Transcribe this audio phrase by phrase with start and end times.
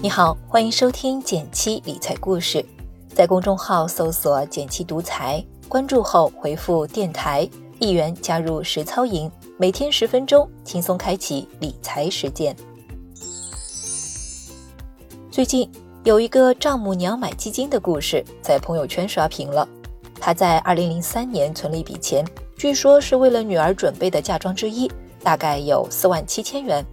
[0.00, 2.64] 你好，欢迎收听减七理财故事，
[3.12, 7.48] 在公众号搜索“减七独裁，关注后回复“电台”
[7.80, 12.54] 一元加入实操营，每天十分钟，轻松开启理财实践。
[15.32, 15.68] 最近
[16.04, 19.68] 有一个丈母娘买基金的故事在朋友圈刷屏了。
[20.20, 22.24] 她在二零零三年存了一笔钱，
[22.56, 24.88] 据说是为了女儿准备的嫁妆之一，
[25.24, 26.86] 大概有四万七千元。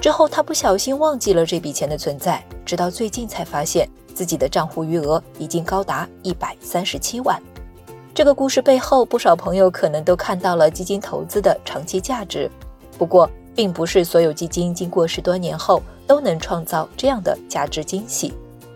[0.00, 7.40] 之后，他不小心忘记了这笔钱的存在，直到最近才发现自己的账户余额已经高达一百三十七万。
[8.14, 12.50] 这个故事背后，不少朋友可能都看到了基金投资的长期价值。
[12.98, 18.34] 不过，并不是所有基金经过十多年后都能创造这样的价值惊喜。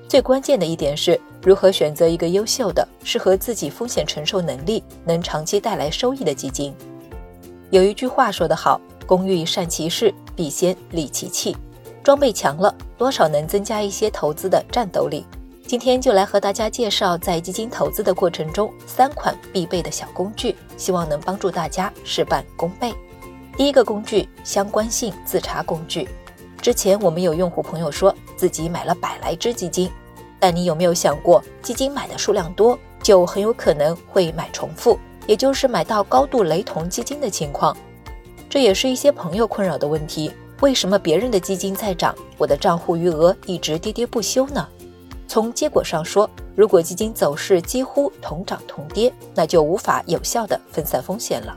[0.08, 6.74] 最关键的一点是如何选择一个优秀的、适合自己风险承受能力、能长期带来收益的基金。
[7.70, 11.56] 有一句话说得好：“工欲善其事。”必先利其器，
[12.00, 15.26] 装备强了，多少能增加一些投资的战斗力。
[15.66, 22.94] 今天就来和大家介绍在基金投资的过程中三款必备的小工具，希望能帮助大家事半功倍。
[23.56, 26.08] 第一个工具，相关性自查工具。
[26.62, 29.90] 之前我们有用户朋友说自己买了百来只基金，
[30.38, 37.76] 但你有没有想过，基金买的数量多，就很有可能会买重复，也就是买到高度雷同基金的情况。
[38.48, 40.32] 这也是一些朋友困扰的问题。
[40.60, 44.66] 为什么别人的基金在涨，我的账户余额一直跌跌不休呢？
[45.28, 51.56] 从结果上说，如果基金走势几乎同涨同跌，那就无法有效的分散风险了。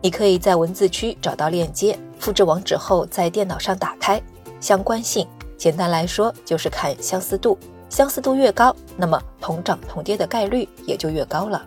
[0.00, 4.22] 你可以在文字区找到链接，复制网址后在电脑上打开。
[4.60, 5.26] 相关性，
[5.58, 7.58] 简单来说就是看相似度，
[7.90, 11.62] 相似度越高，那么同涨同跌的概率也就越高了。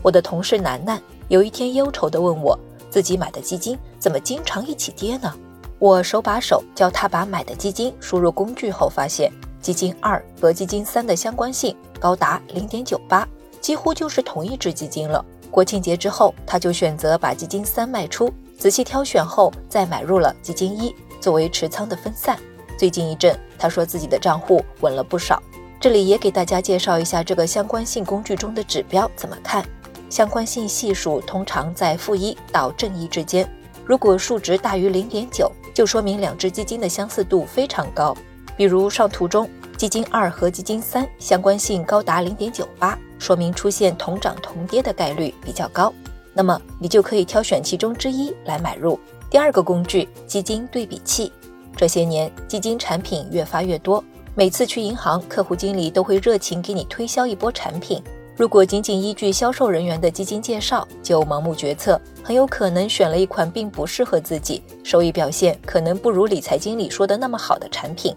[0.00, 2.58] 我的同事楠楠有一天忧愁地问我。
[2.94, 5.34] 自己买的基金怎么经常一起跌呢？
[5.80, 13.26] 我手把手教他把买的基金输入工具后，发现基金二和基金三的相关性高达零点九八，
[13.60, 15.24] 几乎就是同一只基金了。
[15.50, 22.38] 国庆节之后，他就选择把基金三卖出，仔细挑选后再买入了基金一，作为持仓的分散。
[22.78, 25.42] 最近一阵，他说自己的账户稳了不少。
[25.80, 29.66] 这里也给大家介绍一下这个相关性工具中的指标怎么看。
[30.14, 33.44] 相关性系数通常在负一到正一之间，
[33.84, 38.16] 如果数值大于零点九，就说明两只基金的相似度非常高。
[38.56, 45.92] 比如上图中，基金二和基金三相关性高达零点九八，说明出现同涨同跌的概率比较高。
[46.32, 48.96] 那么你就可以挑选其中之一来买入。
[49.28, 51.32] 第二个工具，基金对比器。
[51.76, 54.04] 这些年基金产品越发越多，
[54.36, 58.00] 每次去银行，客户经理都会热情给你推销一波产品。
[58.36, 68.12] 如果仅仅依据销售人员的基金介绍就盲目决策，很有可能选了一款并不适合自己、收益表现可能不如理财经理说的那么好的产品。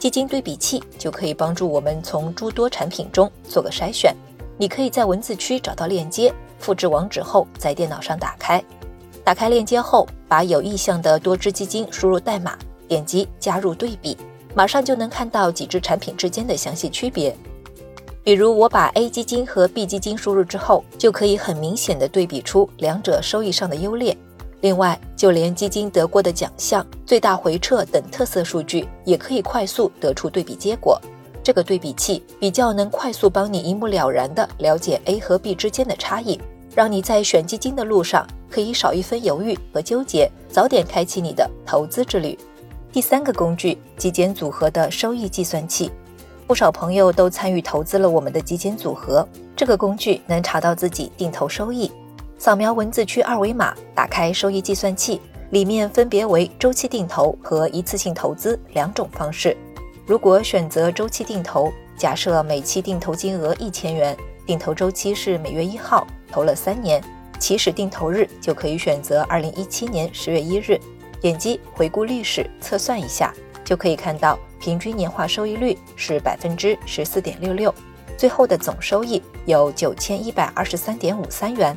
[0.00, 4.16] 基金对比器就可以帮助我们从诸多产品中做个筛选。
[4.56, 8.62] 你可以在文字区找到链接，复制网址后在电脑上打开。
[9.22, 12.56] 打开链接后，把有意向的多只基金输入代码，
[12.88, 14.16] 点击加入对比，
[14.54, 17.36] 马上就能看到几只产品之间的详细区别。
[18.24, 24.16] 比如我把 A 基金和 B 基金输入之后，就可以很明显的对比出两者收益上的优劣。
[24.60, 31.00] 另外，就连基金得过的奖项、最大回撤等特色数据，也可以快速得出对比结果。
[31.42, 36.40] 这个对比器比较能快速帮你一目了然的了解 A 和 B 之间的差异，
[36.76, 42.38] 让你在选基金的路上可以少一分犹豫和纠结，早点开启你的投资之旅。
[42.92, 45.90] 第三个工具，基金组合的收益计算器。
[46.52, 49.26] 不少朋友都参与投资了我们的基金组合，
[49.56, 51.90] 这个工具能查到自己定投收益。
[52.36, 55.18] 扫描文字区二维码，打开收益计算器，
[55.48, 59.56] 里面分别为周期定投和一次性投资两种方式。
[60.04, 64.14] 如果选择周期定投，假设每期定投金额一千元，
[64.44, 67.02] 定投周期是每月一号，投了三年，
[67.38, 70.78] 起始定投日就可以选择二零一七年十月一日，
[71.18, 73.32] 点击回顾历史，测算一下。
[73.64, 77.74] 就可以看到平均年化收益率是百分之十四点六六，
[78.16, 81.76] 最后的总收益有九千一百二十三点五三元。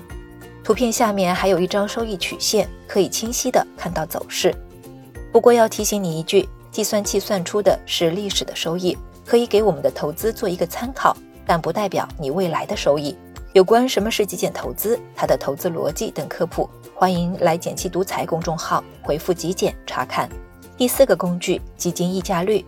[0.63, 4.53] 图片下面还有一张收益曲线，可以清晰的看到走势。
[5.31, 8.95] 不过要提醒你一句，计算器算出的是历史的收益，
[9.25, 13.17] 可以给我们的投资做一个参考，但不代表你未来的收益。
[13.53, 20.29] 有关什么是极简投资，它的投资逻辑等科普，欢迎来简七独裁公众号回复“极简”查看。
[20.77, 22.65] 第四个工具，基金溢价率。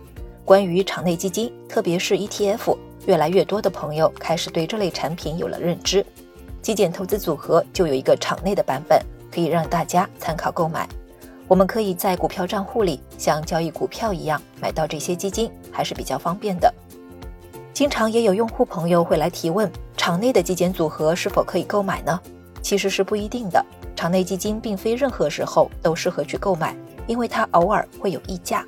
[0.48, 2.74] 关于场内基金，特别是 ETF，
[3.04, 6.02] 越来越多的朋友开始对这类产品有了认知。
[6.62, 8.98] 极简投资组合就有一个场内的版本，
[9.30, 10.88] 可以让大家参考购买。
[11.46, 16.72] 我们可以在股票账户里像交易股票一样买到这些基金，还是比较方便的。
[17.74, 22.18] 经常也有用户朋友会来提问，场内的基金组合是否可以购买呢？
[22.62, 23.62] 其实是不一定的，
[23.94, 26.74] 场内基金并非任何时候都适合去购买，
[27.06, 28.64] 因为它偶尔会有溢价。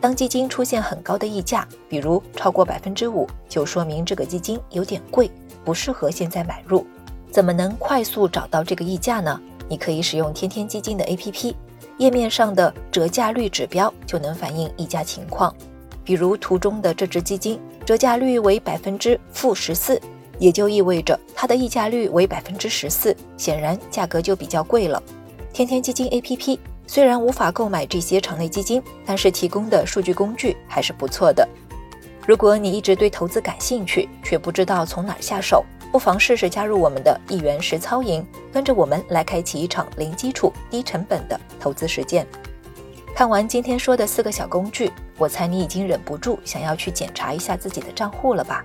[0.00, 5.30] 当基金出现很高的溢价，比如超过百分之五，就说明这个基金有点贵，
[5.62, 6.86] 不适合现在买入。
[7.30, 9.38] 怎么能快速找到这个溢价呢？
[9.68, 11.54] 你可以使用天天基金的 APP，
[11.98, 15.54] 页面上的折价率指标就能反映溢价情况。
[16.02, 20.00] 比如图中的这只基金，折价率为百分之负十四，
[20.38, 25.00] 也就意味着它的溢价率为百分之十四，显然价格就比较贵了。
[25.52, 26.58] 天天基金 APP。
[26.92, 31.48] 虽然无法购买这些场内基金，但是提供的数据工具还是不错的。
[32.26, 42.26] 如果你一直对投资感兴趣，却不知道从哪下手，不妨试试加入我们的一元实操营，跟着我们来开启一场零基础、低成本的投资实践。
[43.14, 48.64] 看完今天说的四个小工具，我猜你已经忍不住想要去检查一下自己的账户了吧？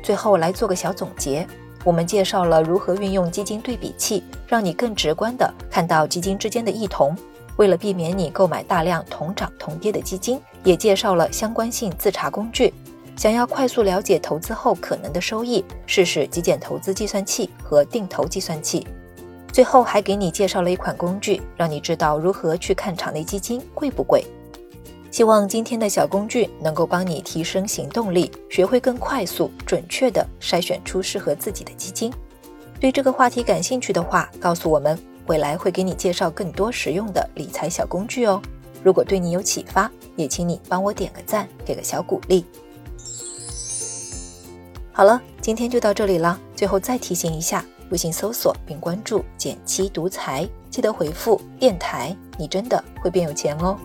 [0.00, 1.44] 最后来做个小总结。
[1.84, 7.16] 我们介绍了如何运用基金对比器，让你更直观地看到基金之间的异同。
[7.56, 12.72] 为了避免你购买大量同涨同跌的基金，也介绍了相关性自查工具。
[13.14, 18.86] 想要快速了解投资后可能的收益，试试极简投资计算器和定投计算器。
[19.52, 24.24] 最后还给你介绍了一款工具，让你知道如何去看场内基金贵不贵。
[25.10, 32.10] 希望今天的小工具能够帮你提升行动力，学会更快速、准确地筛选出适合自己的基金。
[32.80, 38.40] 对这个话题感兴趣的话，告诉我们，未来会给你介绍更多实用的理财小工具哦。
[38.82, 42.44] 如果对你有启发，也请你帮我点个赞，给个小鼓励。
[44.92, 46.38] 好了，今天就到这里了。
[46.54, 53.78] 最后再提醒一下，微信搜索并关注“减七独裁，记得回复“电台”，你真的会变有钱哦。